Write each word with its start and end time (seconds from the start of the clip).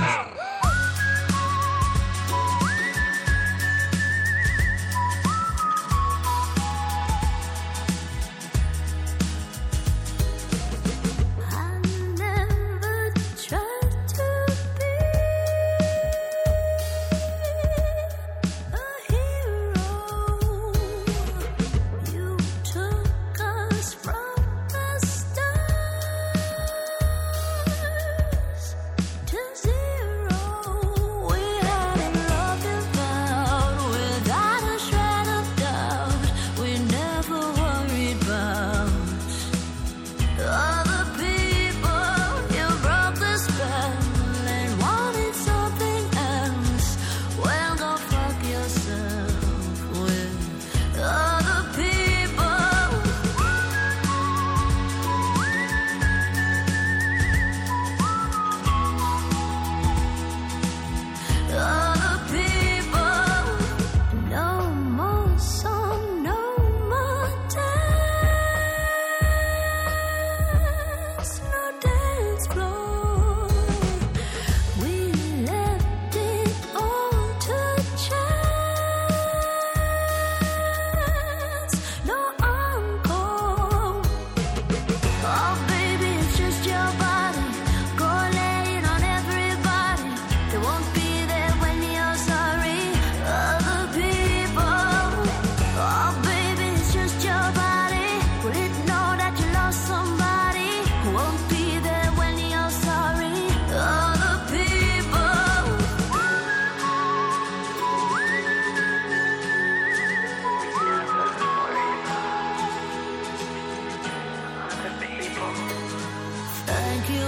I 0.00 0.07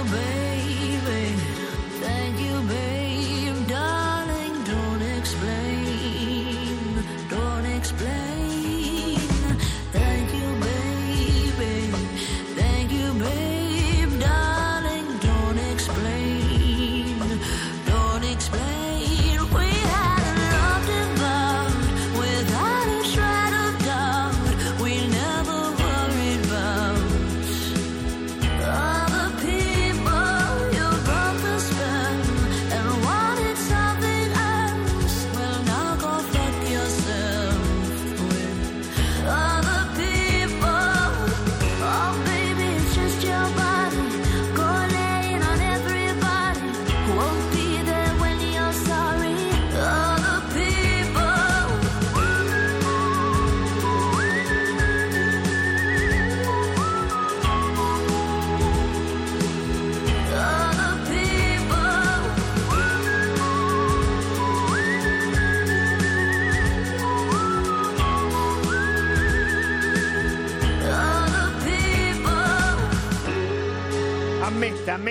baby. 0.05 1.35
Thank 2.01 2.39
you, 2.39 2.60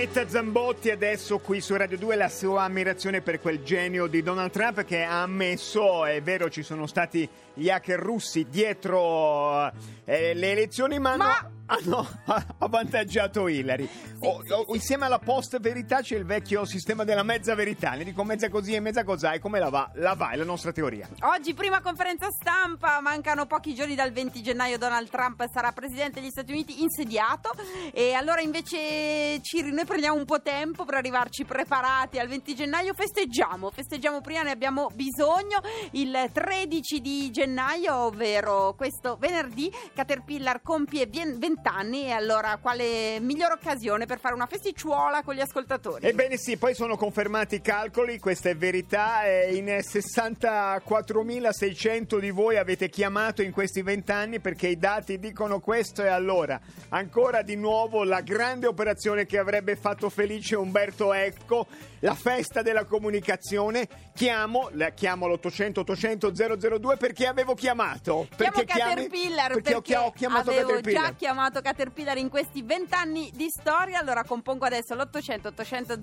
Ammetta 0.01 0.27
Zambotti 0.27 0.91
adesso 0.91 1.41
qui 1.41 1.61
su 1.61 1.77
Radio 1.77 1.99
2 1.99 2.17
la 2.17 2.31
sua 2.31 2.63
ammirazione 2.63 3.21
per 3.21 3.39
quel 3.39 3.63
genio 3.63 4.07
di 4.07 4.23
Donald 4.23 4.51
Trump 4.51 4.83
che 4.85 5.03
ha 5.03 5.21
ammesso, 5.21 6.07
è 6.07 6.23
vero 6.23 6.49
ci 6.49 6.63
sono 6.63 6.87
stati 6.87 7.29
gli 7.53 7.69
hacker 7.69 7.99
russi 7.99 8.47
dietro 8.49 9.71
eh, 10.07 10.33
le 10.33 10.53
elezioni 10.53 10.99
ma, 10.99 11.17
Ma- 11.17 11.37
hanno, 11.37 11.60
hanno 11.71 12.07
avvantaggiato 12.59 13.47
Hillary. 13.47 13.89
O- 14.21 14.43
o- 14.49 14.75
insieme 14.75 15.07
alla 15.07 15.19
post 15.19 15.59
verità 15.61 16.01
c'è 16.01 16.17
il 16.17 16.25
vecchio 16.25 16.65
sistema 16.65 17.05
della 17.05 17.23
mezza 17.23 17.55
verità, 17.55 17.93
ne 17.93 18.05
dico 18.05 18.25
mezza 18.25 18.49
così 18.49 18.75
e 18.75 18.81
mezza 18.81 19.05
cos'ha 19.05 19.33
e 19.33 19.39
come 19.39 19.59
la 19.61 19.71
va? 19.71 19.91
La 19.95 20.15
va, 20.15 20.31
è 20.31 20.37
la 20.37 20.45
nostra 20.45 20.73
teoria. 20.73 21.09
Oggi 21.21 21.55
prima 21.55 21.81
conferenza 21.81 22.29
stampa, 22.31 23.01
mancano 23.01 23.47
pochi 23.47 23.75
giorni 23.75 23.95
dal 23.95 24.11
20 24.11 24.43
gennaio 24.43 24.79
Donald 24.79 25.09
Trump 25.09 25.45
sarà 25.53 25.71
presidente 25.73 26.21
degli 26.21 26.31
Stati 26.31 26.53
Uniti 26.53 26.83
insediato 26.83 27.51
e 27.93 28.13
allora 28.15 28.41
invece 28.41 29.41
Ciri 29.43 29.73
noi 29.73 29.85
prendiamo 29.85 30.17
un 30.17 30.25
po' 30.25 30.43
tempo 30.43 30.85
per 30.85 30.95
arrivarci 30.95 31.45
preparati 31.45 32.19
al 32.19 32.27
20 32.29 32.55
gennaio, 32.55 32.95
festeggiamo, 32.95 33.71
festeggiamo 33.71 34.21
prima 34.21 34.43
ne 34.43 34.51
abbiamo 34.51 34.89
bisogno 34.93 35.61
il 35.93 36.29
13 36.33 37.01
di 37.01 37.31
gennaio, 37.31 37.95
ovvero 37.95 38.75
questo 38.77 39.17
venerdì 39.19 39.73
Caterpillar 39.95 40.63
compie 40.63 41.07
20 41.07 41.60
anni 41.69 42.07
e 42.07 42.11
allora 42.13 42.57
quale 42.61 43.19
migliore 43.21 43.55
occasione 43.55 44.07
per 44.07 44.19
fare 44.19 44.35
una 44.35 44.47
festicciuola 44.47 45.23
con 45.23 45.35
gli 45.35 45.41
ascoltatori? 45.41 46.07
Ebbene 46.07 46.37
sì, 46.37 46.57
poi 46.57 46.75
sono 46.75 46.97
confermati 46.97 47.57
i 47.57 47.61
calcoli, 47.61 48.19
questa 48.19 48.49
è 48.51 48.57
verità, 48.57 49.25
eh, 49.25 49.55
in 49.55 49.67
64.600 49.67 52.19
di 52.19 52.31
voi 52.31 52.57
avete 52.57 52.89
chiamato 52.89 53.43
in 53.43 53.53
questi 53.53 53.83
vent'anni 53.83 54.41
perché 54.41 54.69
i 54.69 54.79
dati 54.79 55.19
dicono 55.19 55.61
questo 55.61 56.03
e 56.03 56.09
allora 56.09 56.59
ancora 56.91 57.43
di 57.43 57.57
nuovo 57.57 58.05
la 58.05 58.21
grande 58.21 58.67
operazione 58.67 59.27
che 59.27 59.39
avrebbe 59.39 59.77
fatto 59.77 60.09
felice 60.11 60.57
Umberto 60.57 61.13
Ecco, 61.13 61.67
la 62.01 62.15
festa 62.15 62.63
della 62.63 62.85
comunicazione, 62.85 63.89
chiamo, 64.15 64.69
la 64.73 64.91
chiamo 64.91 65.27
l'800 65.27 65.81
800 65.81 66.33
002 66.79 66.97
perché 66.97 67.27
avevo 67.27 67.55
chiamato. 67.55 68.27
Chiamo 68.35 68.53
Perché 68.53 68.65
chiami- 68.65 68.95
Caterpillar 69.05 69.53
perché, 69.53 69.75
ho, 69.75 69.81
chia- 69.81 70.05
ho 70.05 70.13
chiamato 70.13 70.51
avevo 70.51 70.69
Caterpillar. 70.69 71.05
già 71.05 71.13
chiamato 71.15 71.50
Caterpillar 71.51 72.17
in 72.19 72.29
questi 72.29 72.63
vent'anni 72.63 73.31
di 73.35 73.49
storia. 73.51 73.99
Allora 73.99 74.23
compongo 74.23 74.65
adesso 74.65 74.95
l'800 74.95 75.49
800 75.49 75.97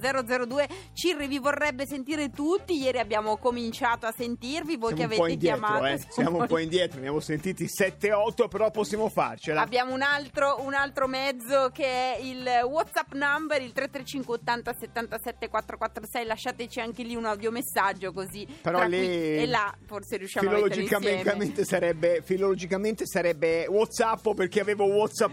002. 0.46 0.68
Cirri 0.94 1.28
vi 1.28 1.40
vorrebbe 1.40 1.86
sentire 1.86 2.30
tutti. 2.30 2.74
Ieri 2.74 3.00
abbiamo 3.00 3.38
cominciato 3.38 4.06
a 4.06 4.14
sentirvi. 4.16 4.76
Voi 4.76 4.96
Siamo 4.96 5.10
che 5.10 5.16
avete 5.16 5.32
indietro, 5.32 5.60
chiamato. 5.60 5.86
eh. 5.86 6.06
siamo 6.10 6.38
un 6.40 6.48
po' 6.48 6.58
indietro, 6.58 6.96
ne 6.96 7.00
abbiamo 7.08 7.20
sentiti 7.22 7.66
7-8, 7.66 8.50
però 8.50 8.70
possiamo 8.72 9.08
farcela. 9.08 9.62
Abbiamo 9.62 9.94
un 9.94 10.02
altro, 10.02 10.58
un 10.60 10.74
altro 10.74 11.08
mezzo 11.08 11.70
che 11.72 11.86
è 11.86 12.18
il 12.20 12.44
WhatsApp 12.66 12.96
whatsapp 12.98 13.14
number 13.14 13.62
il 13.62 13.74
335 13.74 14.36
80 14.36 14.74
77 14.80 15.50
446 15.50 16.26
lasciateci 16.26 16.80
anche 16.80 17.04
lì 17.04 17.16
un 17.16 17.26
audiomessaggio 17.26 18.12
così 18.12 18.48
Però 18.62 18.84
lì 18.86 18.98
qui 18.98 19.08
e 19.38 19.46
là 19.48 19.74
forse 19.86 20.18
riusciamo 20.18 20.50
a 20.50 20.54
mettere 20.54 20.82
insieme 20.82 21.06
filologicamente 21.06 21.66
sarebbe, 21.66 22.22
filologicamente 22.24 23.06
sarebbe 23.06 23.66
whatsapp 23.68 24.30
perché 24.34 24.60
avevo 24.60 24.86
whatsappato 24.86 25.27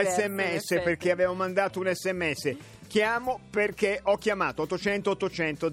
In 0.00 0.06
sms 0.10 0.80
perché 0.82 1.10
avevo 1.10 1.34
mandato 1.34 1.80
un 1.80 1.90
sms 1.92 2.56
chiamo 2.88 3.38
perché 3.50 4.00
ho 4.02 4.16
chiamato 4.16 4.62
800 4.62 5.10
800 5.10 5.70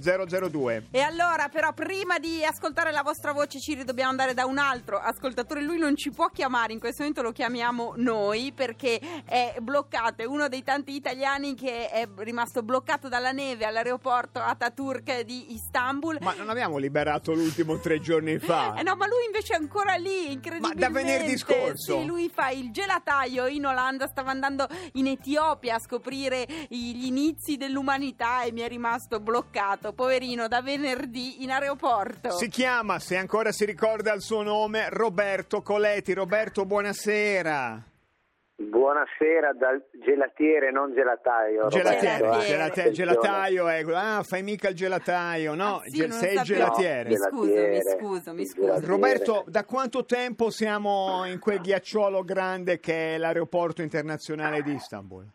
002 0.50 0.88
E 0.92 1.00
allora, 1.00 1.48
però, 1.50 1.74
prima 1.74 2.20
di 2.20 2.44
ascoltare 2.44 2.92
la 2.92 3.02
vostra 3.02 3.32
voce, 3.32 3.60
Ciri, 3.60 3.84
dobbiamo 3.84 4.12
andare 4.12 4.34
da 4.36 4.46
un 4.46 4.58
altro 4.60 4.98
ascoltatore. 5.00 5.62
Lui 5.64 5.80
non 5.80 5.96
ci 5.96 6.12
può 6.12 6.30
chiamare, 6.30 6.74
in 6.74 6.80
questo 6.80 7.00
momento 7.02 7.22
lo 7.24 7.32
chiamiamo 7.32 7.94
noi 7.96 8.52
perché 8.54 9.00
è 9.26 9.56
bloccato. 9.62 10.22
È 10.22 10.26
uno 10.26 10.48
dei 10.48 10.62
tanti 10.62 10.94
italiani 10.94 11.56
che 11.56 11.90
è 11.90 12.08
rimasto 12.18 12.62
bloccato 12.62 13.08
dalla 13.08 13.32
neve 13.32 13.66
all'aeroporto 13.66 14.40
Ataturk 14.40 15.22
di 15.22 15.54
Istanbul. 15.54 16.18
ma 16.22 16.34
non 16.34 16.50
abbiamo 16.50 16.78
liberato 16.78 17.34
l'ultimo 17.34 17.80
tre 17.80 18.00
giorni 18.02 18.38
fa 18.40 18.74
Eh 18.76 18.84
no, 18.84 18.96
ma 18.96 19.08
lui 19.08 19.26
invece 19.26 19.54
è 19.54 19.58
ancora 19.58 19.96
lì, 19.96 20.34
incredibilmente. 20.34 20.80
Ma 20.82 20.88
da 20.88 20.94
venerdì 20.94 21.38
scorso? 21.38 22.00
Sì, 22.02 22.06
lui 22.06 22.30
fa 22.34 22.50
il 22.50 22.72
gelataio 22.72 23.48
in 23.48 23.66
Olanda, 23.66 24.08
stava 24.08 24.32
andando 24.32 24.68
in 24.94 25.08
Etiopia 25.08 25.76
a 25.76 25.80
scoprire 25.80 26.46
i- 26.70 27.05
gli 27.06 27.08
inizi 27.08 27.58
dell'umanità 27.58 28.44
e 28.44 28.52
mi 28.52 28.62
è 28.62 28.68
rimasto 28.68 29.20
bloccato, 29.20 29.94
poverino, 29.94 30.48
da 30.48 30.62
venerdì 30.62 31.44
in 31.44 31.52
aeroporto. 31.52 32.32
si 32.32 32.48
chiama 32.48 33.00
se 33.00 33.16
ancora 33.18 33.52
si 33.52 33.66
ricorda 33.66 34.12
il 34.14 34.22
suo 34.22 34.42
nome 34.42 34.90
Roberto 34.90 35.62
Coletti 35.62 36.14
Roberto 36.14 36.66
buonasera 36.66 37.84
Buonasera 38.58 39.52
dal 39.54 39.84
gelatiere, 40.02 40.72
non 40.72 40.94
gelataio. 40.94 41.68
Gelatiere, 41.68 42.20
Roberto, 42.24 42.46
eh. 42.54 42.54
Attenzione. 42.62 42.92
gelataio, 42.94 43.70
eh. 43.70 43.86
ah, 43.94 44.24
fai 44.24 44.44
mica 44.44 44.70
il 44.70 44.76
gelataio, 44.76 45.56
no, 45.56 45.80
Ah, 45.80 45.82
sì, 45.84 45.98
ge- 45.98 46.12
sei 46.12 46.34
il 46.36 46.38
sapevo. 46.40 46.44
gelatiere. 46.44 47.10
Mi 47.10 47.16
scuso, 47.18 47.42
mi 47.44 47.48
Gelatiere. 47.54 47.98
scuso, 48.00 48.34
mi 48.34 48.46
scuso. 48.46 48.62
gelatiere. 48.62 48.88
Roberto, 48.92 49.44
da 49.48 49.66
quanto 49.66 50.06
tempo 50.06 50.50
siamo 50.52 51.26
in 51.26 51.40
quel 51.40 51.60
ghiacciolo 51.60 52.24
grande 52.24 52.80
che 52.80 53.16
è 53.16 53.18
l'aeroporto 53.18 53.82
internazionale 53.82 54.62
di 54.62 54.74
Istanbul? 54.74 55.26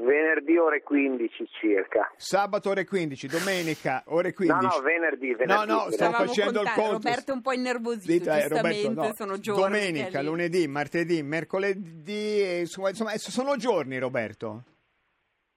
Venerdì 0.00 0.56
ore 0.56 0.82
15 0.82 1.48
circa. 1.60 2.12
Sabato 2.16 2.70
ore 2.70 2.84
15, 2.84 3.26
domenica 3.26 4.04
ore 4.06 4.32
15. 4.32 4.66
No, 4.66 4.72
no, 4.76 4.80
venerdì. 4.80 5.34
venerdì 5.34 5.70
No, 5.70 5.84
no, 5.84 5.90
Stavamo 5.90 6.26
facendo 6.26 6.60
il 6.60 6.70
conto. 6.72 6.92
Roberto 6.92 7.32
è 7.32 7.34
un 7.34 7.42
po' 7.42 7.52
innervosito, 7.52 8.12
Dite, 8.12 8.30
eh, 8.30 8.40
giustamente, 8.42 8.86
Roberto, 8.86 9.08
no. 9.08 9.14
sono 9.14 9.38
giorni. 9.40 9.62
Domenica, 9.62 10.22
lunedì, 10.22 10.68
martedì, 10.68 11.22
mercoledì, 11.24 12.58
insomma, 12.60 12.90
insomma, 12.90 13.12
eh, 13.12 13.18
sono 13.18 13.56
giorni 13.56 13.98
Roberto. 13.98 14.62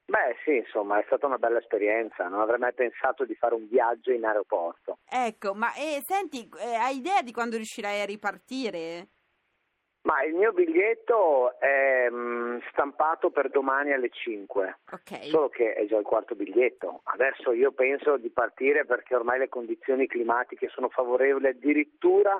Beh, 0.05 0.35
sì, 0.43 0.55
insomma, 0.55 0.99
è 0.99 1.03
stata 1.05 1.27
una 1.27 1.37
bella 1.37 1.59
esperienza. 1.59 2.27
Non 2.27 2.41
avrei 2.41 2.57
mai 2.57 2.73
pensato 2.73 3.25
di 3.25 3.35
fare 3.35 3.53
un 3.53 3.67
viaggio 3.69 4.11
in 4.11 4.25
aeroporto. 4.25 4.97
Ecco, 5.07 5.53
ma 5.53 5.71
eh, 5.75 6.01
senti, 6.03 6.49
eh, 6.59 6.73
hai 6.73 6.97
idea 6.97 7.21
di 7.21 7.31
quando 7.31 7.57
riuscirai 7.57 8.01
a 8.01 8.05
ripartire? 8.05 9.07
Ma 10.03 10.23
il 10.23 10.33
mio 10.33 10.51
biglietto 10.51 11.59
è 11.59 12.07
mm, 12.09 12.57
stampato 12.71 13.29
per 13.29 13.49
domani 13.49 13.93
alle 13.93 14.09
5. 14.09 14.79
Ok. 14.91 15.25
Solo 15.25 15.49
che 15.49 15.73
è 15.73 15.85
già 15.85 15.97
il 15.97 16.03
quarto 16.03 16.33
biglietto. 16.33 17.01
Adesso 17.03 17.51
io 17.51 17.71
penso 17.71 18.17
di 18.17 18.29
partire 18.29 18.85
perché 18.85 19.15
ormai 19.15 19.37
le 19.37 19.49
condizioni 19.49 20.07
climatiche 20.07 20.69
sono 20.69 20.89
favorevoli. 20.89 21.47
Addirittura 21.47 22.39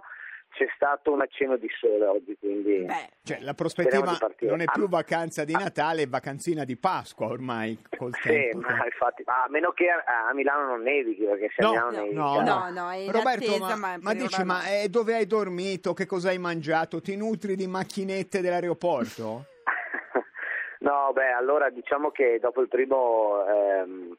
c'è 0.53 0.68
stato 0.75 1.12
un 1.13 1.21
accenno 1.21 1.56
di 1.57 1.68
sole 1.80 2.06
oggi, 2.06 2.38
quindi 2.38 2.83
Beh, 2.83 3.09
Cioè, 3.24 3.39
la 3.39 3.53
prospettiva 3.53 4.18
non 4.42 4.59
è 4.62 4.65
più 4.65 4.83
Ah, 4.83 4.89
vacanza 4.89 5.44
di 5.45 5.53
Natale, 5.53 6.03
è 6.03 6.07
vacanzina 6.07 6.63
di 6.65 6.75
Pasqua 6.77 7.27
ormai 7.27 7.77
col 7.98 8.13
sì, 8.21 8.27
tempo. 8.30 8.59
ma 8.59 8.83
infatti, 8.86 9.24
a 9.25 9.45
meno 9.50 9.71
che 9.71 9.89
a, 9.89 10.27
a 10.27 10.33
Milano 10.33 10.65
non 10.65 10.81
nevichi, 10.81 11.24
perché 11.24 11.50
se 11.56 11.62
a 11.62 11.65
No, 11.65 11.71
Milano 11.71 11.92
no, 11.92 12.01
nevica... 12.01 12.21
no, 12.21 12.69
No, 12.69 12.69
no, 12.69 12.92
è 12.92 13.06
Roberto, 13.09 13.51
attesa, 13.56 13.75
ma, 13.77 13.98
ma 14.00 14.13
dici, 14.13 14.44
ma 14.44 14.65
eh, 14.69 14.89
dove 14.89 15.15
hai 15.15 15.25
dormito? 15.25 15.94
Che 15.94 16.06
cosa 16.06 16.30
hai 16.30 16.38
mangiato? 16.38 17.00
Ti 17.01 17.15
nutri 17.15 17.56
di 17.56 17.68
macchinette 17.68 18.42
dell'aeroporto? 18.42 19.45
no, 20.80 21.12
beh, 21.13 21.31
allora 21.31 21.69
diciamo 21.69 22.12
che 22.12 22.39
dopo 22.42 22.62
il 22.62 22.68
primo, 22.68 23.45
ehm, 23.48 24.18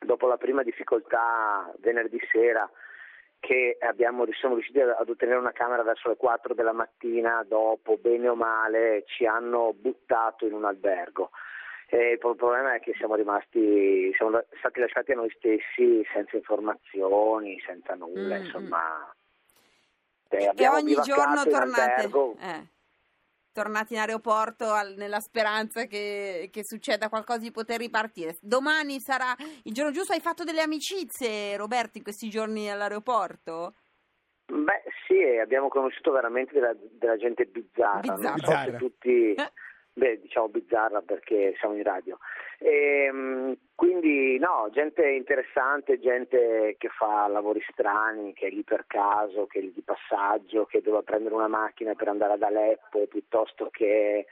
dopo 0.00 0.26
la 0.26 0.36
prima 0.36 0.62
difficoltà 0.62 1.72
venerdì 1.80 2.18
sera, 2.30 2.68
che 3.40 3.76
abbiamo, 3.80 4.24
siamo 4.38 4.54
riusciti 4.54 4.80
ad 4.80 5.08
ottenere 5.08 5.38
una 5.38 5.52
camera 5.52 5.82
verso 5.82 6.08
le 6.08 6.16
4 6.16 6.54
della 6.54 6.72
mattina, 6.72 7.44
dopo, 7.46 7.96
bene 7.96 8.28
o 8.28 8.34
male, 8.34 9.04
ci 9.06 9.26
hanno 9.26 9.72
buttato 9.74 10.46
in 10.46 10.52
un 10.54 10.64
albergo. 10.64 11.30
E 11.90 12.10
il 12.12 12.18
problema 12.18 12.74
è 12.74 12.80
che 12.80 12.92
siamo 12.98 13.14
rimasti, 13.14 14.12
siamo 14.14 14.42
stati 14.58 14.80
lasciati 14.80 15.12
a 15.12 15.14
noi 15.14 15.30
stessi 15.30 16.06
senza 16.12 16.36
informazioni, 16.36 17.58
senza 17.64 17.94
nulla, 17.94 18.36
Mm, 18.38 18.44
insomma. 18.44 19.14
E 20.30 20.46
abbiamo 20.46 20.76
ogni 20.76 20.92
giorno 20.92 21.42
bivaccato 21.42 21.48
in 21.48 21.50
tornate, 21.54 21.80
albergo. 21.92 22.36
eh, 22.40 22.66
tornati 23.52 23.94
in 23.94 24.00
aeroporto 24.00 24.70
al- 24.72 24.94
nella 24.96 25.20
speranza 25.20 25.86
che, 25.86 26.48
che 26.52 26.64
succeda 26.64 27.08
qualcosa 27.08 27.40
di 27.40 27.50
poter 27.50 27.78
ripartire. 27.78 28.36
Domani 28.40 29.00
sarà 29.00 29.34
il 29.64 29.72
giorno 29.72 29.90
giusto. 29.90 30.12
Hai 30.12 30.20
fatto 30.20 30.44
delle 30.44 30.62
amicizie, 30.62 31.56
Roberto, 31.56 31.98
in 31.98 32.04
questi 32.04 32.28
giorni 32.28 32.70
all'aeroporto? 32.70 33.74
Beh, 34.46 34.82
sì, 35.06 35.22
abbiamo 35.40 35.68
conosciuto 35.68 36.10
veramente 36.10 36.54
della, 36.54 36.74
della 36.74 37.16
gente 37.16 37.44
bizzarra. 37.44 38.14
Non 38.14 38.18
so 38.18 38.32
Bizzarra. 38.32 38.76
tutti. 38.78 39.34
beh, 39.98 40.20
diciamo 40.20 40.48
bizzarra 40.48 41.02
perché 41.02 41.54
siamo 41.58 41.74
in 41.74 41.82
radio. 41.82 42.18
Ehm, 42.60 43.56
quindi, 43.74 44.38
no, 44.38 44.68
gente 44.72 45.06
interessante, 45.08 46.00
gente 46.00 46.76
che 46.78 46.88
fa 46.88 47.26
lavori 47.28 47.62
strani, 47.70 48.32
che 48.32 48.46
è 48.46 48.50
lì 48.50 48.62
per 48.62 48.84
caso, 48.86 49.46
che 49.46 49.58
è 49.58 49.62
lì 49.62 49.72
di 49.72 49.82
passaggio, 49.82 50.64
che 50.64 50.80
doveva 50.80 51.02
prendere 51.02 51.34
una 51.34 51.48
macchina 51.48 51.94
per 51.94 52.08
andare 52.08 52.32
ad 52.32 52.42
Aleppo 52.42 53.06
piuttosto 53.06 53.68
che 53.70 54.26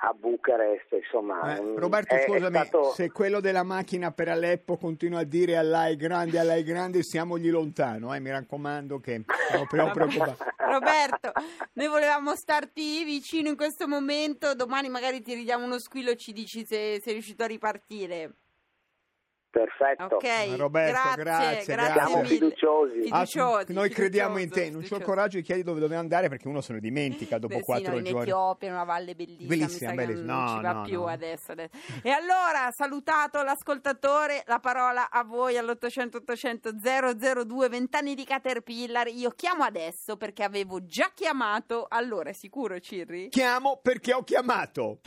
a 0.00 0.12
Bucarest, 0.12 0.92
insomma. 0.92 1.56
Eh, 1.56 1.74
Roberto, 1.76 2.14
è- 2.14 2.18
è 2.18 2.26
scusami, 2.26 2.56
stato- 2.56 2.92
se 2.92 3.10
quello 3.10 3.40
della 3.40 3.62
macchina 3.62 4.12
per 4.12 4.28
Aleppo 4.28 4.76
continua 4.76 5.20
a 5.20 5.24
dire 5.24 5.56
all'AI 5.56 5.96
grande, 5.96 6.38
all'AI 6.38 6.62
grande, 6.62 7.02
siamogli 7.02 7.50
lontano, 7.50 8.14
eh, 8.14 8.20
mi 8.20 8.30
raccomando 8.30 9.00
che 9.00 9.22
proprio 9.70 9.90
preoccupato. 9.90 10.44
Roberto, 10.58 11.32
noi 11.74 11.88
volevamo 11.88 12.34
starti 12.36 13.04
vicino 13.04 13.48
in 13.48 13.56
questo 13.56 13.88
momento. 13.88 14.54
Domani 14.54 14.88
magari 14.88 15.22
ti 15.22 15.34
ridiamo 15.34 15.64
uno 15.64 15.78
squillo 15.78 16.10
e 16.10 16.16
ci 16.16 16.32
dici 16.32 16.64
se 16.66 17.00
sei 17.02 17.12
riuscito 17.14 17.44
a 17.44 17.46
ripartire. 17.46 18.34
Perfetto. 19.56 20.16
Ok, 20.16 20.56
Roberto, 20.58 21.00
grazie, 21.16 21.22
grazie, 21.22 21.74
grazie 21.74 21.92
Siamo 21.94 22.16
mille. 22.16 22.28
fiduciosi. 22.28 22.98
Ah, 23.08 23.24
Fiduciosi, 23.24 23.72
noi 23.72 23.88
crediamo 23.88 24.36
in 24.38 24.50
te, 24.50 24.68
non 24.68 24.82
c'ho 24.82 24.96
il 24.96 25.02
coraggio 25.02 25.38
di 25.38 25.42
chiedere 25.42 25.66
dove 25.66 25.80
dobbiamo 25.80 26.02
andare 26.02 26.28
perché 26.28 26.46
uno 26.46 26.60
se 26.60 26.74
lo 26.74 26.78
dimentica 26.78 27.38
dopo 27.38 27.54
Beh, 27.54 27.60
sì, 27.60 27.64
quattro 27.64 27.92
no, 27.92 27.98
in 27.98 28.04
giorni. 28.04 28.22
Etiopia, 28.28 28.68
in 28.68 28.74
una 28.74 28.84
valle 28.84 29.14
bellissima, 29.14 29.48
Bellissima, 29.48 29.90
mi 29.92 29.96
sa 29.96 30.02
che 30.02 30.06
bellissima. 30.08 30.34
non 30.34 30.44
No, 30.44 30.56
ci 30.56 30.62
va 30.62 30.72
no, 30.72 30.82
più 30.82 31.00
no. 31.00 31.06
adesso, 31.06 31.52
adesso. 31.52 31.70
E 32.02 32.10
allora, 32.10 32.68
salutato 32.70 33.42
l'ascoltatore, 33.42 34.42
la 34.46 34.58
parola 34.58 35.08
a 35.10 35.24
voi 35.24 35.56
all'800 35.56 36.16
800 36.16 36.72
002 37.44 37.68
vent'anni 37.70 38.14
di 38.14 38.24
Caterpillar. 38.24 39.06
Io 39.08 39.30
chiamo 39.30 39.64
adesso 39.64 40.18
perché 40.18 40.42
avevo 40.42 40.84
già 40.84 41.10
chiamato. 41.14 41.86
Allora, 41.88 42.28
è 42.28 42.34
sicuro, 42.34 42.78
Cirri? 42.78 43.30
Chiamo 43.30 43.78
perché 43.82 44.12
ho 44.12 44.22
chiamato. 44.22 45.00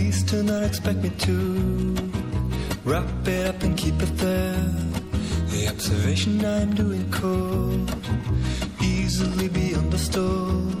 Please 0.00 0.22
do 0.22 0.42
not 0.42 0.62
expect 0.62 1.00
me 1.02 1.10
to 1.10 1.94
wrap 2.86 3.04
it 3.28 3.46
up 3.46 3.62
and 3.62 3.76
keep 3.76 4.00
it 4.00 4.16
there. 4.16 4.64
The 5.52 5.68
observation 5.68 6.42
I'm 6.42 6.72
doing 6.74 7.04
could 7.10 7.92
easily 8.82 9.48
be 9.48 9.74
understood. 9.74 10.74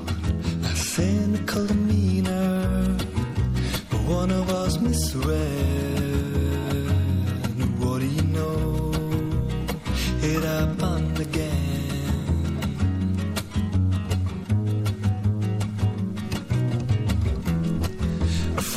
A 0.64 0.74
cynical 0.74 1.66
demeanor, 1.66 2.96
but 3.90 4.00
one 4.20 4.30
of 4.30 4.48
us 4.48 4.80
misread. 4.80 5.79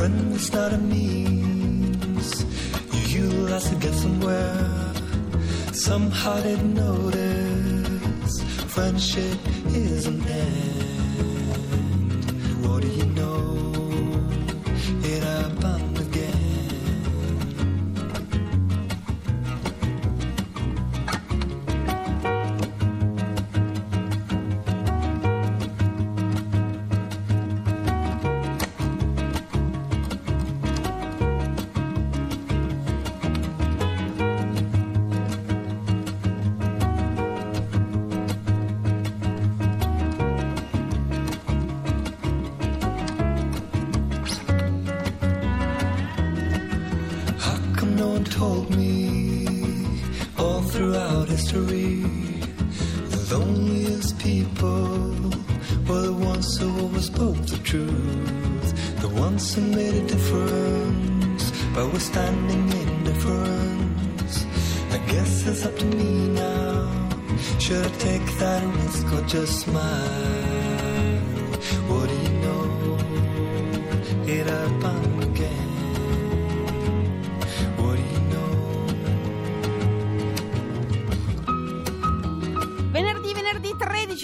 It's 0.05 0.51
not 0.51 0.73
a 0.73 0.77
means. 0.77 2.43
You 2.91 3.21
utilize 3.23 3.69
to 3.69 3.75
get 3.75 3.93
somewhere. 3.93 4.93
Somehow 5.71 6.41
didn't 6.41 6.73
notice. 6.73 8.41
Friendship 8.73 9.39
is 9.67 10.07
an 10.07 10.21
end. 10.27 11.45
What 12.65 12.81
do 12.81 12.89
you 12.89 13.12
history? 51.53 52.01
The 53.09 53.37
loneliest 53.37 54.19
people 54.19 55.09
were 55.87 56.01
the 56.01 56.13
ones 56.13 56.57
who 56.57 56.79
always 56.79 57.05
spoke 57.05 57.37
the 57.45 57.59
truth, 57.63 59.01
the 59.01 59.09
ones 59.09 59.53
who 59.53 59.61
made 59.61 59.93
a 59.93 60.07
difference 60.07 61.51
by 61.75 61.83
withstanding 61.83 62.71
indifference. 62.71 64.45
I 64.91 64.97
guess 65.11 65.47
it's 65.47 65.65
up 65.65 65.75
to 65.77 65.85
me 65.85 66.29
now. 66.29 67.19
Should 67.59 67.85
I 67.85 67.89
take 67.97 68.25
that 68.39 68.63
risk 68.75 69.13
or 69.13 69.21
just 69.27 69.61
smile? 69.61 70.72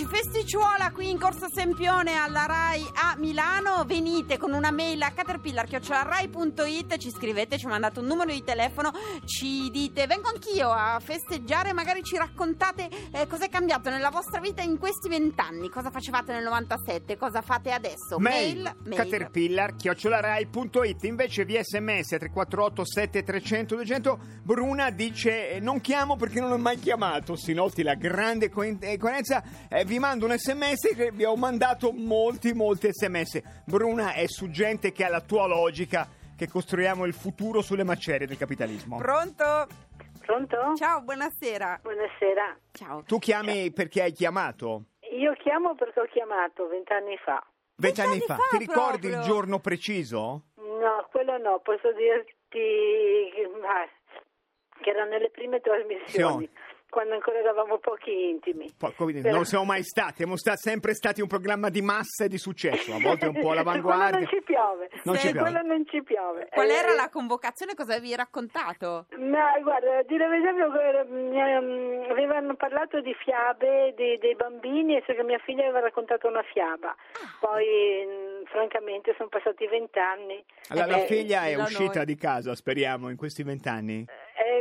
Festicciuola 0.09 0.91
qui 0.91 1.11
in 1.11 1.19
Corso 1.19 1.47
Sempione 1.53 2.15
alla 2.15 2.45
RAI 2.47 2.83
a 2.95 3.15
Milano. 3.17 3.83
Venite 3.85 4.37
con 4.37 4.53
una 4.53 4.71
mail 4.71 5.01
a 5.03 5.11
caterpillar.rai.it, 5.11 6.97
ci 6.97 7.11
scrivete, 7.11 7.59
ci 7.59 7.67
mandate 7.67 7.99
un 7.99 8.07
numero 8.07 8.31
di 8.31 8.43
telefono, 8.43 8.91
ci 9.25 9.69
dite 9.69 10.07
vengo 10.07 10.29
anch'io 10.29 10.71
a 10.71 10.99
festeggiare, 10.99 11.73
magari 11.73 12.01
ci 12.03 12.17
raccontate 12.17 12.89
eh, 13.11 13.27
cos'è 13.27 13.49
cambiato 13.49 13.91
nella 13.91 14.09
vostra 14.09 14.39
vita 14.39 14.63
in 14.63 14.79
questi 14.79 15.09
vent'anni, 15.09 15.69
cosa 15.69 15.91
facevate 15.91 16.31
nel 16.31 16.43
97, 16.43 17.15
cosa 17.15 17.41
fate 17.41 17.71
adesso. 17.71 18.17
Mail, 18.17 18.73
mail. 18.85 18.95
caterpillar 18.95 19.75
chiocciolarai.it 19.75 21.03
invece 21.03 21.45
via 21.45 21.61
sms 21.61 22.07
348 22.07 22.83
7300 22.83 23.75
200 23.75 24.19
Bruna 24.41 24.89
dice 24.89 25.59
non 25.61 25.79
chiamo 25.81 26.15
perché 26.15 26.39
non 26.39 26.51
ho 26.51 26.57
mai 26.57 26.79
chiamato 26.79 27.35
si 27.35 27.53
noti 27.53 27.83
la 27.83 27.93
grande 27.93 28.51
eh, 28.79 28.97
coerenza 28.97 29.43
Eh, 29.69 29.85
vi 29.85 29.98
mando 29.99 30.25
un 30.25 30.37
sms 30.37 30.95
che 30.95 31.11
vi 31.11 31.25
ho 31.25 31.35
mandato 31.35 31.91
molti 31.91 32.53
molti 32.53 32.89
sms 32.91 33.63
Bruna 33.65 34.13
è 34.13 34.25
su 34.27 34.49
gente 34.49 34.91
che 34.91 35.05
ha 35.05 35.09
la 35.09 35.21
tua 35.21 35.45
logica 35.45 36.07
che 36.37 36.47
costruiamo 36.47 37.05
il 37.05 37.13
futuro 37.13 37.61
sulle 37.61 37.83
macerie 37.83 38.25
del 38.27 38.37
capitalismo 38.37 38.97
Pronto? 38.97 39.67
Pronto? 40.21 40.75
Ciao, 40.75 41.01
buonasera. 41.01 41.79
Buonasera. 41.81 42.57
Ciao. 42.71 43.01
tu 43.03 43.17
chiami 43.17 43.71
perché 43.71 44.03
hai 44.03 44.11
chiamato 44.11 44.83
Io 45.11 45.33
chiamo 45.33 45.73
perché 45.75 45.99
ho 46.01 46.05
chiamato 46.05 46.67
vent'anni 46.67 47.17
fa. 47.17 47.43
vent'anni 47.77 48.19
fa 48.19 48.35
fa 48.35 48.43
ti 48.51 48.57
ricordi 48.59 49.07
proprio? 49.09 49.17
il 49.17 49.21
giorno 49.25 49.59
preciso? 49.59 50.43
No, 50.55 51.07
quello 51.11 51.37
no, 51.39 51.59
posso 51.63 51.91
dirti 51.93 52.31
che, 52.51 53.49
ma- 53.59 53.89
che 54.81 54.89
era 54.91 55.03
nelle 55.05 55.29
prime 55.31 55.59
trasmissioni, 55.61 56.45
Sì. 56.45 56.49
Quando 56.89 57.13
ancora 57.13 57.37
eravamo 57.39 57.77
pochi 57.77 58.29
intimi. 58.29 58.71
Poi, 58.77 58.93
come 58.95 59.11
dire, 59.11 59.23
Però- 59.23 59.35
non 59.35 59.45
siamo 59.45 59.65
mai 59.65 59.83
stati, 59.83 60.15
siamo 60.17 60.35
sta- 60.37 60.55
sempre 60.55 60.93
stati 60.93 61.21
un 61.21 61.27
programma 61.27 61.69
di 61.69 61.81
massa 61.81 62.25
e 62.25 62.27
di 62.27 62.37
successo, 62.37 62.93
a 62.93 62.99
volte 62.99 63.25
un 63.27 63.33
po' 63.33 63.37
Quello 63.49 63.51
all'avanguardia. 63.51 64.19
non 64.19 64.27
ci 64.27 64.41
piove. 64.43 64.89
Non 65.03 65.15
ci 65.17 65.27
Eh, 65.27 65.31
piove. 65.31 65.49
Quello 65.51 65.65
non 65.67 65.85
ci 65.87 66.03
piove. 66.03 66.47
Qual 66.51 66.69
Eh, 66.69 66.73
era 66.73 66.93
la 66.93 67.09
convocazione? 67.09 67.73
Cosa 67.75 67.93
avevi 67.93 68.15
raccontato? 68.15 69.05
No, 69.17 69.45
guarda, 69.61 69.97
a 69.99 70.03
dire 70.03 70.27
la 70.27 70.29
verità, 70.29 70.49
eh, 70.51 71.37
ehm, 71.37 72.11
avevano 72.11 72.55
parlato 72.55 73.01
di 73.01 73.13
fiabe 73.13 73.93
dei, 73.95 74.17
dei 74.17 74.35
bambini 74.35 74.95
e 74.97 75.03
so 75.05 75.13
che 75.13 75.23
mia 75.23 75.39
figlia 75.39 75.63
aveva 75.63 75.79
raccontato 75.81 76.27
una 76.27 76.43
fiaba. 76.43 76.89
Ah. 76.89 76.95
Poi, 77.39 77.65
mm, 78.05 78.45
francamente, 78.45 79.13
sono 79.17 79.29
passati 79.29 79.67
vent'anni. 79.67 80.43
La, 80.69 80.85
Eh, 80.85 80.89
la 80.89 80.97
figlia 80.99 81.45
è 81.45 81.55
uscita 81.55 81.97
noi. 81.97 82.05
di 82.05 82.15
casa, 82.15 82.55
speriamo, 82.55 83.09
in 83.09 83.15
questi 83.17 83.43
vent'anni. 83.43 84.05
Eh, 84.07 84.07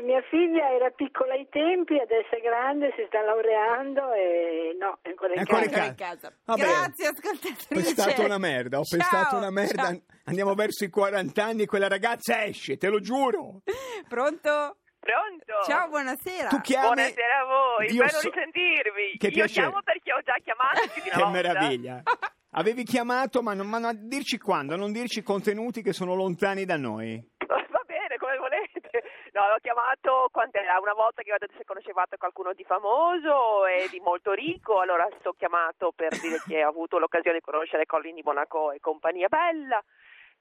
mia 0.03 0.23
figlia 0.29 0.71
era 0.73 0.91
piccola 0.91 1.35
ai 1.35 1.47
tempi, 1.51 1.99
adesso 1.99 2.35
è 2.35 2.41
grande, 2.41 2.93
si 2.97 3.05
sta 3.07 3.21
laureando 3.23 4.13
e 4.13 4.77
no, 4.79 4.99
è 5.03 5.09
ancora 5.11 5.33
in 5.35 5.39
È 5.39 5.41
ancora 5.41 5.67
casa. 5.69 5.85
In 5.87 5.95
casa. 5.95 6.33
Vabbè. 6.45 6.61
Grazie, 6.63 7.07
Ho 7.07 7.11
ascoltatrice. 7.11 7.67
pestato 7.75 8.23
una 8.25 8.39
merda, 8.39 8.79
ho 8.79 8.85
Ciao, 8.85 8.99
pestato 8.99 9.37
una 9.37 9.51
merda. 9.51 9.83
ciao. 9.85 10.01
Andiamo 10.25 10.55
verso 10.55 10.85
i 10.85 10.91
40 10.91 11.45
anni 11.45 11.63
e 11.63 11.67
quella 11.67 11.89
ragazza 11.89 12.45
esce, 12.45 12.77
te 12.77 12.89
lo 12.89 13.01
giuro. 13.01 13.63
Pronto? 14.09 14.77
Pronto? 15.01 15.63
Ciao, 15.67 15.89
buonasera. 15.89 16.49
Tu 16.49 16.61
chiami... 16.61 16.87
Buonasera 16.87 17.39
a 17.41 17.45
voi, 17.45 17.87
Dio 17.87 18.05
bello 18.05 18.19
so- 18.19 18.29
risentirvi. 18.31 19.17
Che 19.17 19.27
Io 19.27 19.33
piacere. 19.33 19.67
chiamo 19.69 19.83
perché 19.83 20.13
ho 20.13 20.21
già 20.23 20.35
chiamato 20.43 20.81
più 20.93 21.03
di 21.03 21.09
una 21.09 21.17
Che 21.17 21.23
volta. 21.23 21.31
meraviglia. 21.31 22.03
Avevi 22.53 22.83
chiamato, 22.83 23.43
ma 23.43 23.55
non, 23.55 23.69
ma 23.69 23.79
non 23.79 24.09
dirci 24.09 24.39
quando, 24.39 24.75
non 24.75 24.91
dirci 24.91 25.23
contenuti 25.23 25.83
che 25.83 25.93
sono 25.93 26.15
lontani 26.15 26.65
da 26.65 26.77
noi. 26.77 27.23
Va 27.47 27.83
bene, 27.87 28.17
come 28.19 28.37
volete. 28.39 28.91
No, 29.39 29.47
l'ho 29.47 29.59
chiamato 29.63 30.29
quant'era? 30.33 30.81
Una 30.83 30.95
volta 30.95 31.23
che 31.23 31.31
avete 31.31 31.55
se 31.57 31.65
conoscevate 31.65 32.17
qualcuno 32.17 32.53
di 32.55 32.65
famoso 32.65 33.67
e 33.67 33.87
di 33.89 34.01
molto 34.01 34.33
ricco, 34.33 34.81
allora 34.81 35.07
sto 35.21 35.33
chiamato 35.39 35.93
per 35.95 36.19
dire 36.19 36.43
che 36.45 36.65
ho 36.65 36.69
avuto 36.69 36.99
l'occasione 36.99 37.39
di 37.39 37.45
conoscere 37.45 37.87
Colin 37.87 38.17
di 38.17 38.23
Monaco 38.25 38.73
e 38.73 38.81
compagnia 38.81 39.29
bella. 39.29 39.79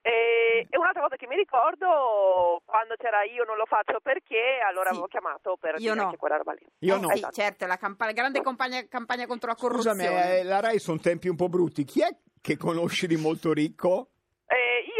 E, 0.02 0.66
e 0.68 0.78
un'altra 0.78 1.02
cosa 1.02 1.14
che 1.14 1.28
mi 1.28 1.36
ricordo, 1.36 2.60
quando 2.64 2.94
c'era 2.96 3.22
io 3.22 3.44
non 3.44 3.56
lo 3.56 3.66
faccio 3.66 4.00
perché, 4.02 4.58
allora 4.66 4.86
Sì. 4.86 4.90
avevo 4.94 5.06
chiamato 5.06 5.56
per 5.60 5.74
Io 5.74 5.78
dire 5.78 5.94
no. 5.94 6.02
anche 6.06 6.16
quella 6.16 6.36
roba 6.36 6.52
lì. 6.54 6.66
Io 6.80 6.96
Eh 6.96 7.00
no. 7.00 7.08
Sì, 7.14 7.24
certo, 7.30 7.66
la 7.66 7.76
campa- 7.76 8.10
grande 8.10 8.40
campagna, 8.40 8.82
campagna 8.88 9.26
contro 9.26 9.50
la 9.50 9.56
Scusami, 9.56 10.02
corruzione. 10.06 10.38
eh, 10.38 10.42
la 10.42 10.58
Rai 10.58 10.80
sono 10.80 10.98
tempi 10.98 11.28
un 11.28 11.36
po' 11.36 11.48
brutti. 11.48 11.84
Chi 11.84 12.00
è 12.02 12.08
che 12.40 12.56
conosci 12.56 13.06
di 13.06 13.16
molto 13.16 13.52
ricco? 13.52 14.08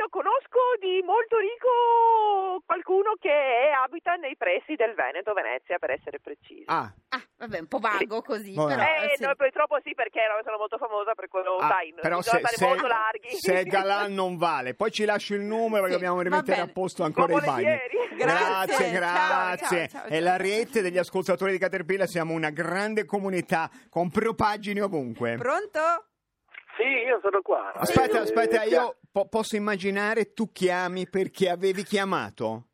Conosco 0.09 0.59
di 0.81 1.03
molto 1.05 1.37
ricco 1.38 2.62
qualcuno 2.65 3.15
che 3.21 3.71
abita 3.85 4.15
nei 4.15 4.37
pressi 4.37 4.75
del 4.75 4.95
Veneto, 4.95 5.33
Venezia 5.33 5.79
per 5.79 5.91
essere 5.91 6.19
precisi. 6.21 6.65
Ah, 6.67 6.93
Ah, 7.11 7.23
vabbè, 7.38 7.61
un 7.61 7.67
po' 7.69 7.79
vago 7.79 8.21
così, 8.21 8.53
Vabbè. 8.55 8.75
però... 8.75 8.87
eh, 8.87 9.05
eh, 9.12 9.17
sì. 9.17 9.25
no, 9.25 9.35
purtroppo 9.35 9.79
sì, 9.83 9.95
perché 9.95 10.21
sono 10.45 10.59
molto 10.59 10.77
famosa 10.77 11.15
per 11.15 11.29
quello, 11.29 11.57
ah, 11.57 11.69
sai, 11.69 11.95
però 11.95 12.21
se, 12.21 12.38
se, 12.45 12.67
molto 12.67 12.87
larghi. 12.87 13.31
se 13.31 13.61
è 13.61 13.65
Galan 13.65 14.12
non 14.12 14.37
vale. 14.37 14.75
Poi 14.75 14.91
ci 14.91 15.05
lasci 15.07 15.33
il 15.35 15.41
numero 15.41 15.85
perché 15.85 15.97
Sì, 15.99 16.00
dobbiamo 16.05 16.21
rimettere 16.21 16.61
a 16.61 16.69
posto 16.69 17.05
ancora 17.05 17.33
Ma 17.33 17.38
i 17.41 17.45
bagni. 17.47 17.65
Grazie, 17.65 18.17
Grazie, 18.19 18.91
grazie. 18.91 19.88
ciao, 19.88 20.00
ciao, 20.00 20.05
È 20.09 20.11
ciao. 20.17 20.21
la 20.21 20.37
rete 20.37 20.83
degli 20.83 20.99
ascoltatori 20.99 21.53
di 21.53 21.59
Caterpillar, 21.59 22.07
siamo 22.07 22.35
una 22.35 22.50
grande 22.50 23.05
comunità 23.07 23.71
con 23.88 24.11
propagini 24.11 24.81
ovunque. 24.81 25.37
Pronto? 25.37 25.81
Sì, 26.77 26.85
io 26.85 27.19
sono 27.23 27.41
qua. 27.43 27.73
Aspetta, 27.75 28.19
Eh, 28.19 28.23
aspetta, 28.23 28.62
io 28.65 28.97
po- 29.18 29.26
posso 29.26 29.56
immaginare 29.56 30.32
tu 30.32 30.52
chiami 30.52 31.08
perché 31.08 31.48
avevi 31.48 31.82
chiamato. 31.82 32.67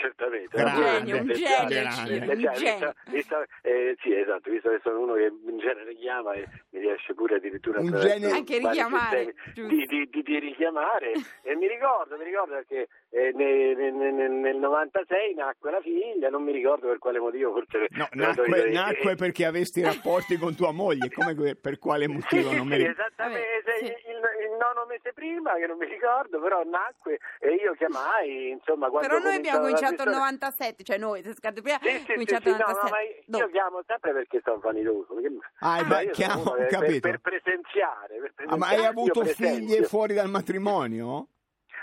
Certamente. 0.00 0.56
Grande, 0.56 1.12
un 1.18 1.26
genio, 1.26 2.32
un 2.32 2.52
genio. 2.54 2.94
eh, 3.62 3.96
sì, 4.00 4.14
esatto, 4.14 4.50
visto 4.50 4.70
che 4.70 4.80
sono 4.82 5.00
uno 5.00 5.12
che 5.14 5.24
in 5.26 5.58
genere 5.58 5.94
chiama 5.94 6.32
e 6.32 6.48
mi 6.70 6.80
riesce 6.80 7.12
pure 7.12 7.36
addirittura 7.36 7.80
Un 7.80 7.88
attraverso 7.88 8.18
genio- 8.18 8.34
Anche 8.34 8.58
richiamare, 8.58 9.34
di, 9.54 9.86
di, 9.86 10.08
di, 10.10 10.22
di 10.22 10.38
richiamare 10.38 11.12
e 11.42 11.54
mi 11.54 11.68
ricordo, 11.68 12.16
mi 12.16 12.24
ricordo 12.24 12.54
perché 12.54 12.88
eh, 13.10 13.32
nel, 13.34 13.76
nel- 13.76 14.14
nel- 14.14 14.30
nel 14.30 14.56
96 14.56 15.34
nacque 15.34 15.70
la 15.70 15.80
figlia, 15.82 16.30
non 16.30 16.44
mi 16.44 16.52
ricordo 16.52 16.86
per 16.88 16.98
quale 16.98 17.18
motivo, 17.18 17.52
forse 17.52 17.86
No, 17.90 18.08
nacque, 18.12 18.44
solita- 18.46 18.70
nacque 18.80 19.14
perché 19.16 19.44
avesti 19.44 19.82
rapporti 19.82 20.36
con 20.38 20.54
tua 20.56 20.72
moglie. 20.72 21.10
Come 21.10 21.34
per 21.60 21.78
quale 21.78 22.08
motivo? 22.08 22.48
sì, 22.50 22.56
Non 22.56 22.66
mi 22.66 22.72
sì, 22.74 22.78
ricordo. 22.86 23.00
esattamente, 23.02 23.72
sì. 23.80 23.84
il, 23.84 24.20
il 24.48 24.56
nono 24.58 24.86
mese 24.88 25.12
prima, 25.12 25.54
che 25.56 25.66
non 25.66 25.76
mi 25.76 25.86
ricordo, 25.86 26.40
però 26.40 26.62
nacque 26.64 27.18
e 27.38 27.54
io 27.54 27.74
chiamai, 27.74 28.50
insomma, 28.50 28.88
quando 28.88 29.08
Però 29.08 29.20
noi 29.20 29.34
abbiamo 29.34 29.58
cominciava 29.60 29.89
la 29.89 29.89
cominciato 29.96 30.10
nel 30.10 30.18
questione- 30.20 30.40
97, 30.40 30.82
cioè 30.84 30.98
noi, 30.98 31.22
se 31.22 31.34
scatto 31.34 31.62
prima, 31.62 31.78
Sì, 31.82 31.88
sì, 31.90 31.98
sì, 31.98 32.12
cominciato 32.12 32.42
sì, 32.42 32.48
nel 32.50 32.58
no, 32.58 32.66
no, 32.66 32.72
97. 32.72 32.90
ma 32.90 33.00
io 33.00 33.22
Dopo. 33.26 33.52
chiamo 33.52 33.82
sempre 33.86 34.12
perché 34.12 34.40
sono 34.44 34.58
vanidoso. 34.58 35.14
perché- 35.14 35.36
Ah, 35.60 35.82
ma 35.82 35.82
beh, 35.82 35.94
io 35.94 36.00
sono 36.00 36.10
chiamo, 36.12 36.50
per, 36.52 36.66
capito. 36.68 37.08
per 37.08 37.18
presenziare. 37.20 38.18
per 38.34 38.46
Ah, 38.48 38.56
ma 38.56 38.66
hai 38.68 38.76
presenziare, 38.76 38.86
avuto 38.86 39.24
figlie 39.24 39.82
fuori 39.84 40.14
dal 40.14 40.28
matrimonio? 40.30 41.26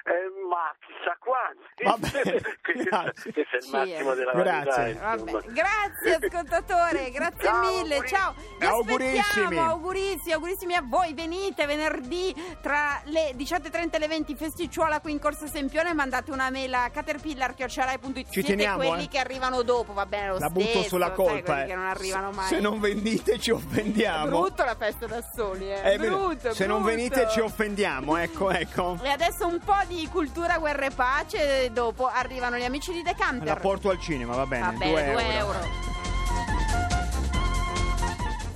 Eh, 0.07 0.29
ma 0.49 0.71
chissà 1.07 1.17
quanti. 1.19 1.65
Va 1.83 1.95
bene, 1.97 2.41
questo, 2.61 2.83
grazie. 2.89 3.33
questo 3.33 3.55
è 3.55 3.59
il 3.61 3.69
massimo 3.71 4.11
eh. 4.11 4.15
della 4.15 4.31
Grazie. 4.33 4.93
vanità, 4.93 5.01
Vabbè, 5.15 5.21
insomma. 5.31 5.53
grazie 5.53 6.15
ascoltatore, 6.27 7.11
grazie 7.11 7.43
Ciao, 7.45 7.59
mille. 7.61 7.95
auguri. 7.95 8.07
Ciao, 8.07 8.33
vi 8.59 8.65
Augurissimi. 8.65 9.19
aspettiamo, 9.19 9.69
augurissimi, 9.69 10.31
augurissimi 10.33 10.75
a 10.75 10.83
voi. 10.85 11.13
Venite 11.13 11.65
venerdì 11.65 12.35
tra 12.61 13.01
le 13.05 13.31
18.30 13.35 13.89
e 13.95 13.99
le 13.99 14.07
20 14.07 14.35
festicciuola 14.35 14.99
qui 14.99 15.11
in 15.11 15.19
Corso 15.19 15.47
Sempione. 15.47 15.93
Mandate 15.93 16.31
una 16.31 16.49
mail 16.49 16.73
a 16.73 16.89
caterpillar.it. 16.89 18.15
Ci 18.25 18.25
Siete 18.31 18.47
teniamo, 18.49 18.77
quelli 18.77 19.05
eh. 19.05 19.07
che 19.07 19.19
arrivano 19.19 19.61
dopo, 19.61 19.93
va 19.93 20.05
bene 20.05 20.27
lo 20.29 20.37
La 20.39 20.49
stesso. 20.49 20.65
butto 20.73 20.83
sulla 20.87 21.11
colpa. 21.11 21.63
eh. 21.63 21.67
che 21.67 21.75
non 21.75 21.85
arrivano 21.85 22.31
mai. 22.31 22.47
Se 22.47 22.59
non 22.59 22.79
vendite 22.79 23.39
ci 23.39 23.51
È 23.51 23.53
offendiamo. 23.53 24.25
brutto 24.41 24.63
la 24.63 24.75
festa 24.75 25.05
da 25.05 25.21
soli, 25.35 25.71
eh. 25.71 25.81
È 25.81 25.97
vero. 25.97 26.17
brutto, 26.17 26.53
Se 26.53 26.65
non 26.65 26.83
venite 26.83 27.27
ci 27.29 27.39
offendiamo, 27.39 28.17
ecco, 28.17 28.49
ecco. 28.51 28.97
E 29.03 29.09
adesso 29.09 29.45
un 29.47 29.59
po' 29.63 29.75
di 29.87 30.07
cultura, 30.11 30.57
guerra 30.57 30.85
e 30.85 30.91
pace. 30.97 31.65
e 31.65 31.69
Dopo 31.69 32.07
arrivano 32.07 32.57
gli 32.57 32.63
amici 32.63 32.91
di 32.91 33.03
Decanter. 33.03 33.45
La 33.47 33.55
porto 33.55 33.89
al 33.89 33.99
cinema, 34.01 34.35
va 34.35 34.45
bene. 34.45 34.65
Va 34.65 34.71
bene, 34.71 34.91
due 34.91 35.11
due 35.11 35.35
euro. 35.35 35.53
euro. 35.53 35.95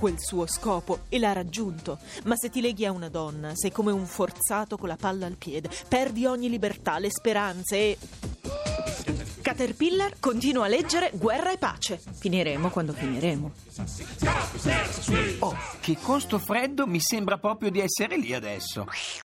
quel 0.02 0.16
suo 0.18 0.46
scopo 0.48 1.02
e 1.08 1.20
l'ha 1.20 1.32
raggiunto. 1.32 1.96
Ma 2.24 2.34
se 2.34 2.50
ti 2.50 2.60
leghi 2.60 2.84
a 2.84 2.90
una 2.90 3.08
donna, 3.08 3.52
sei 3.54 3.70
come 3.70 3.92
un 3.92 4.04
forzato 4.04 4.76
con 4.76 4.88
la 4.88 4.96
palla 4.96 5.26
al 5.26 5.36
piede, 5.36 5.70
perdi 5.86 6.26
ogni 6.26 6.48
libertà, 6.48 6.98
le 6.98 7.08
speranze 7.08 7.76
e... 7.76 7.98
Caterpillar 9.42 10.14
continua 10.18 10.64
a 10.64 10.68
leggere 10.68 11.10
Guerra 11.14 11.52
e 11.52 11.58
pace. 11.58 12.00
Finiremo 12.18 12.70
quando 12.70 12.92
finiremo. 12.92 13.52
Oh, 15.40 15.56
che 15.80 15.96
con 16.00 16.20
sto 16.20 16.38
freddo 16.38 16.86
mi 16.86 17.00
sembra 17.00 17.38
proprio 17.38 17.70
di 17.70 17.80
essere 17.80 18.16
lì 18.16 18.34
adesso. 18.34 18.86